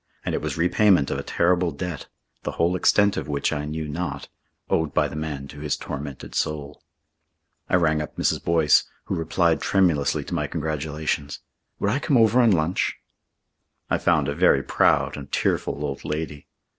[0.25, 2.07] And it was repayment of a terrible debt,
[2.41, 4.29] the whole extent of which I knew not,
[4.67, 6.81] owed by the man to his tormented soul.
[7.69, 8.43] I rang up Mrs.
[8.43, 11.41] Boyce, who replied tremulously to my congratulations.
[11.77, 12.97] Would I come over and lunch?
[13.91, 16.47] I found a very proud and tearful old lady.